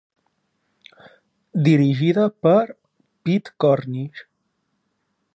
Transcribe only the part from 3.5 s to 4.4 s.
Cornish.